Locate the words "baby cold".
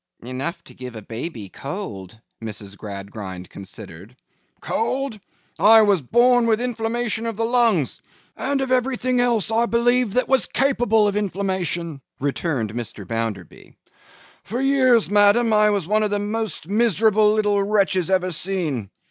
1.03-2.19